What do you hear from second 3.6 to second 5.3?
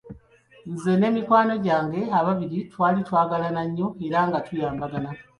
nnyo era nga tuyambagana.